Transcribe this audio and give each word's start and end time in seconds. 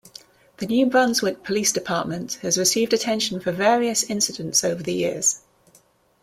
The 0.57 0.65
New 0.65 0.87
Brunswick 0.87 1.43
police 1.43 1.71
department 1.71 2.39
has 2.41 2.57
received 2.57 2.91
attention 2.91 3.39
for 3.39 3.51
various 3.51 4.01
incidents 4.01 4.63
over 4.63 4.81
the 4.81 4.93
years. 4.95 5.41